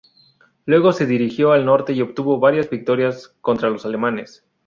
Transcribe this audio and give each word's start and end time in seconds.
Luego 0.65 0.93
se 0.93 1.05
dirigió 1.05 1.53
el 1.53 1.63
norte 1.63 1.93
y 1.93 2.01
obtuvo 2.01 2.39
varias 2.39 2.71
victorias 2.71 3.35
contra 3.39 3.69
los 3.69 3.85
alamanes. 3.85 4.43